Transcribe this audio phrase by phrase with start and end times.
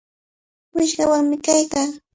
[0.75, 1.89] Wishqawanmi kaykaa.